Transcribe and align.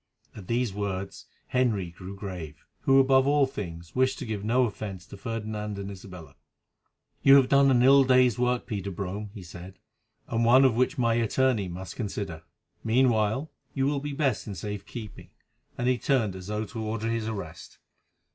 At 0.35 0.47
these 0.47 0.73
words 0.73 1.27
Henry 1.49 1.91
grew 1.91 2.15
grave, 2.15 2.65
who, 2.85 2.97
above 2.97 3.27
all 3.27 3.45
things, 3.45 3.93
wished 3.95 4.17
to 4.17 4.25
give 4.25 4.43
no 4.43 4.63
offence 4.63 5.05
to 5.05 5.15
Ferdinand 5.15 5.77
and 5.77 5.91
Isabella. 5.91 6.33
"You 7.21 7.35
have 7.35 7.49
done 7.49 7.69
an 7.69 7.83
ill 7.83 8.03
day's 8.03 8.39
work, 8.39 8.65
Peter 8.65 8.89
Brome," 8.89 9.29
he 9.35 9.43
said, 9.43 9.77
"and 10.27 10.43
one 10.43 10.65
of 10.65 10.73
which 10.75 10.97
my 10.97 11.13
attorney 11.13 11.67
must 11.67 11.95
consider. 11.95 12.41
Meanwhile, 12.83 13.51
you 13.75 13.85
will 13.85 13.99
be 13.99 14.11
best 14.13 14.47
in 14.47 14.55
safe 14.55 14.87
keeping," 14.87 15.29
and 15.77 15.87
he 15.87 15.99
turned 15.99 16.35
as 16.35 16.47
though 16.47 16.65
to 16.65 16.79
order 16.81 17.07
his 17.07 17.27
arrest. 17.27 17.77